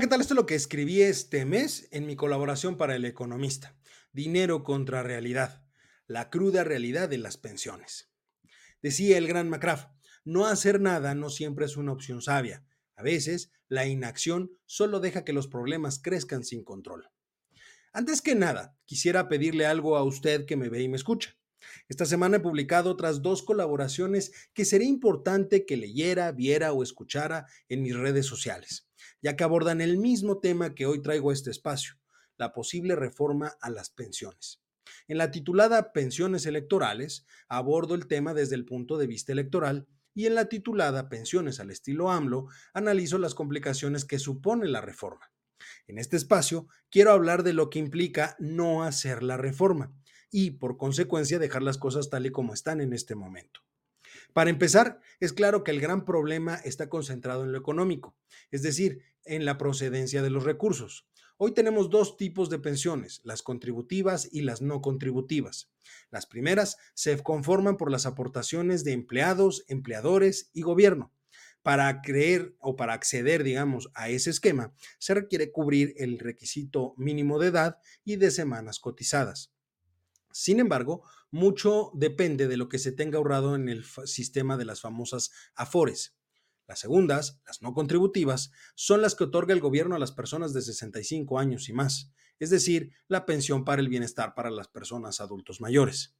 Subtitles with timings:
[0.00, 0.20] ¿qué tal?
[0.20, 3.76] Esto es lo que escribí este mes en mi colaboración para El Economista.
[4.12, 5.64] Dinero contra realidad.
[6.06, 8.08] La cruda realidad de las pensiones.
[8.80, 9.86] Decía el gran McCraff,
[10.24, 12.64] no hacer nada no siempre es una opción sabia.
[12.94, 17.08] A veces, la inacción solo deja que los problemas crezcan sin control.
[17.92, 21.36] Antes que nada, quisiera pedirle algo a usted que me ve y me escucha.
[21.88, 27.46] Esta semana he publicado otras dos colaboraciones que sería importante que leyera, viera o escuchara
[27.68, 28.88] en mis redes sociales,
[29.22, 31.94] ya que abordan el mismo tema que hoy traigo a este espacio,
[32.36, 34.62] la posible reforma a las pensiones.
[35.06, 40.26] En la titulada Pensiones electorales, abordo el tema desde el punto de vista electoral y
[40.26, 45.32] en la titulada Pensiones al estilo AMLO, analizo las complicaciones que supone la reforma.
[45.86, 49.92] En este espacio quiero hablar de lo que implica no hacer la reforma
[50.30, 53.60] y, por consecuencia, dejar las cosas tal y como están en este momento.
[54.32, 58.14] Para empezar, es claro que el gran problema está concentrado en lo económico,
[58.50, 61.06] es decir, en la procedencia de los recursos.
[61.40, 65.70] Hoy tenemos dos tipos de pensiones, las contributivas y las no contributivas.
[66.10, 71.12] Las primeras se conforman por las aportaciones de empleados, empleadores y gobierno.
[71.62, 77.38] Para creer o para acceder, digamos, a ese esquema, se requiere cubrir el requisito mínimo
[77.38, 79.52] de edad y de semanas cotizadas.
[80.38, 84.80] Sin embargo, mucho depende de lo que se tenga ahorrado en el sistema de las
[84.80, 86.16] famosas AFORES.
[86.68, 90.62] Las segundas, las no contributivas, son las que otorga el gobierno a las personas de
[90.62, 95.60] 65 años y más, es decir, la pensión para el bienestar para las personas adultos
[95.60, 96.16] mayores.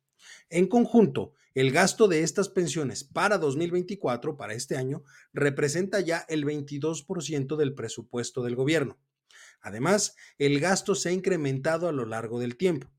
[0.50, 6.44] En conjunto, el gasto de estas pensiones para 2024, para este año, representa ya el
[6.44, 8.98] 22% del presupuesto del gobierno.
[9.60, 12.90] Además, el gasto se ha incrementado a lo largo del tiempo.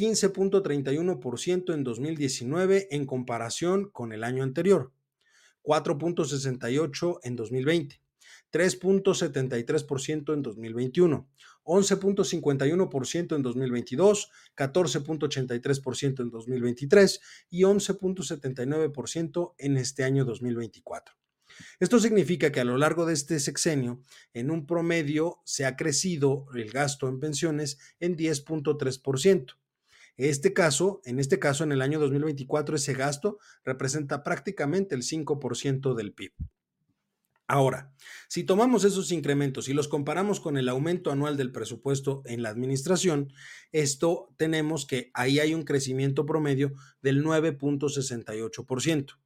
[0.00, 4.94] 15.31% en 2019 en comparación con el año anterior,
[5.62, 8.00] 4.68 en 2020,
[8.50, 11.28] 3.73% en 2021,
[11.64, 21.14] 11.51% en 2022, 14.83% en 2023 y 11.79% en este año 2024.
[21.78, 24.00] Esto significa que a lo largo de este sexenio,
[24.32, 29.60] en un promedio, se ha crecido el gasto en pensiones en 10.3%.
[30.22, 35.94] Este caso, en este caso, en el año 2024, ese gasto representa prácticamente el 5%
[35.94, 36.34] del PIB.
[37.48, 37.94] Ahora,
[38.28, 42.50] si tomamos esos incrementos y los comparamos con el aumento anual del presupuesto en la
[42.50, 43.32] administración,
[43.72, 49.18] esto tenemos que ahí hay un crecimiento promedio del 9.68%.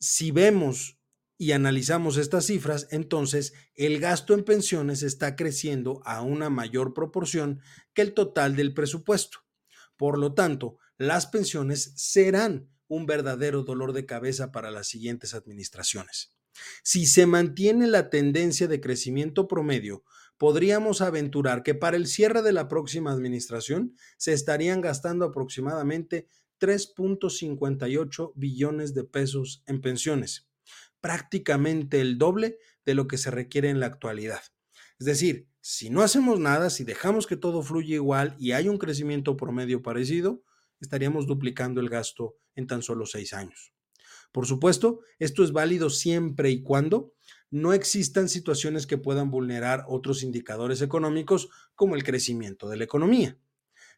[0.00, 0.98] Si vemos
[1.38, 7.60] y analizamos estas cifras, entonces el gasto en pensiones está creciendo a una mayor proporción
[7.94, 9.45] que el total del presupuesto.
[9.96, 16.34] Por lo tanto, las pensiones serán un verdadero dolor de cabeza para las siguientes administraciones.
[16.82, 20.04] Si se mantiene la tendencia de crecimiento promedio,
[20.38, 26.28] podríamos aventurar que para el cierre de la próxima administración se estarían gastando aproximadamente
[26.60, 30.48] 3.58 billones de pesos en pensiones,
[31.00, 34.40] prácticamente el doble de lo que se requiere en la actualidad.
[34.98, 38.78] Es decir, si no hacemos nada, si dejamos que todo fluya igual y hay un
[38.78, 40.44] crecimiento promedio parecido,
[40.78, 43.74] estaríamos duplicando el gasto en tan solo seis años.
[44.30, 47.14] Por supuesto, esto es válido siempre y cuando
[47.50, 53.36] no existan situaciones que puedan vulnerar otros indicadores económicos como el crecimiento de la economía.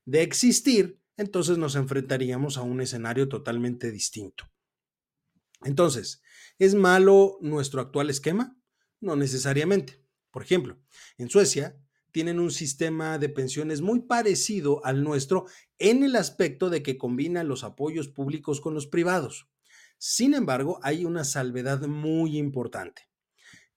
[0.06, 4.50] De existir, entonces nos enfrentaríamos a un escenario totalmente distinto.
[5.64, 6.22] Entonces,
[6.58, 8.56] ¿es malo nuestro actual esquema?
[9.02, 10.07] No necesariamente.
[10.30, 10.78] Por ejemplo,
[11.16, 11.76] en Suecia
[12.12, 15.46] tienen un sistema de pensiones muy parecido al nuestro
[15.78, 19.48] en el aspecto de que combina los apoyos públicos con los privados.
[19.98, 23.08] Sin embargo, hay una salvedad muy importante.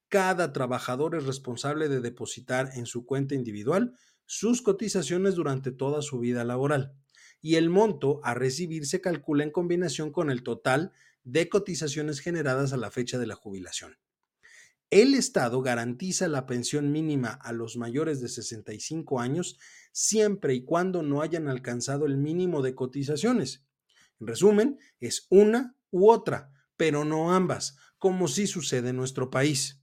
[0.08, 3.96] Cada trabajador es responsable de depositar en su cuenta individual
[4.26, 6.94] sus cotizaciones durante toda su vida laboral
[7.40, 10.92] y el monto a recibir se calcula en combinación con el total
[11.24, 13.96] de cotizaciones generadas a la fecha de la jubilación.
[14.92, 19.58] El Estado garantiza la pensión mínima a los mayores de 65 años
[19.90, 23.64] siempre y cuando no hayan alcanzado el mínimo de cotizaciones.
[24.20, 29.82] En resumen, es una u otra, pero no ambas, como sí sucede en nuestro país.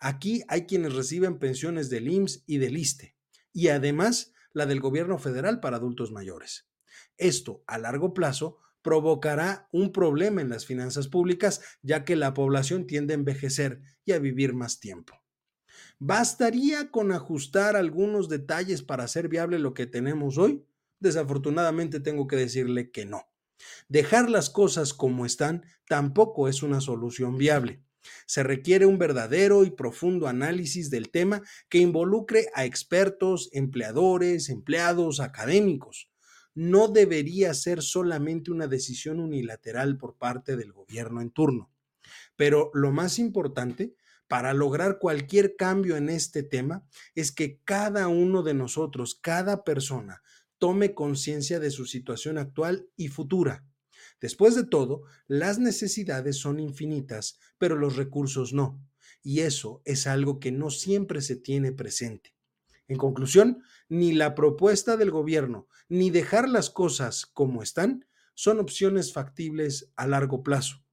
[0.00, 3.14] Aquí hay quienes reciben pensiones del IMSS y del ISTE,
[3.52, 6.68] y además la del gobierno federal para adultos mayores.
[7.16, 12.86] Esto, a largo plazo, provocará un problema en las finanzas públicas, ya que la población
[12.86, 15.12] tiende a envejecer y a vivir más tiempo.
[15.98, 20.64] ¿Bastaría con ajustar algunos detalles para hacer viable lo que tenemos hoy?
[21.00, 23.28] Desafortunadamente tengo que decirle que no.
[23.90, 27.82] Dejar las cosas como están tampoco es una solución viable.
[28.24, 35.20] Se requiere un verdadero y profundo análisis del tema que involucre a expertos, empleadores, empleados,
[35.20, 36.10] académicos.
[36.58, 41.70] No debería ser solamente una decisión unilateral por parte del gobierno en turno.
[42.34, 43.94] Pero lo más importante
[44.26, 46.84] para lograr cualquier cambio en este tema
[47.14, 50.22] es que cada uno de nosotros, cada persona,
[50.58, 53.64] tome conciencia de su situación actual y futura
[54.20, 58.84] Después de todo, las necesidades son infinitas, pero los recursos no.
[59.22, 62.34] Y eso es algo que no siempre se tiene presente.
[62.88, 69.12] En conclusión, ni la propuesta del gobierno ni dejar las cosas como están son opciones
[69.12, 70.84] factibles a largo plazo.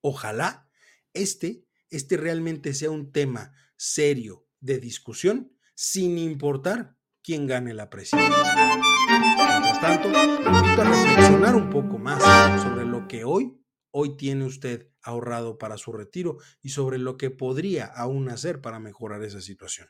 [0.00, 0.68] Ojalá
[1.12, 8.80] este, este realmente sea un tema serio de discusión sin importar quién gane la presidencia.
[9.08, 12.22] Mientras tanto, invito a reflexionar un poco más
[12.62, 17.30] sobre lo que hoy, hoy tiene usted ahorrado para su retiro y sobre lo que
[17.30, 19.88] podría aún hacer para mejorar esa situación.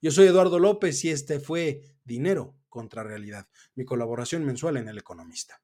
[0.00, 4.98] Yo soy Eduardo López y este fue Dinero contra Realidad, mi colaboración mensual en El
[4.98, 5.62] Economista.